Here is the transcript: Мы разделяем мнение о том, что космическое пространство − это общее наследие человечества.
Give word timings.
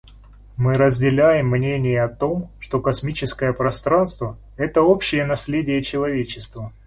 Мы 0.57 0.73
разделяем 0.79 1.47
мнение 1.49 2.01
о 2.03 2.09
том, 2.09 2.49
что 2.59 2.81
космическое 2.81 3.53
пространство 3.53 4.35
− 4.55 4.57
это 4.57 4.81
общее 4.81 5.27
наследие 5.27 5.83
человечества. 5.83 6.73